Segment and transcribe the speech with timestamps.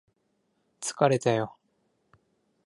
[0.81, 1.57] 疲れたよ